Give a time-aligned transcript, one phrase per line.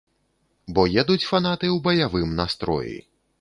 [0.77, 2.97] Бо едуць фанаты ў баявым настроі.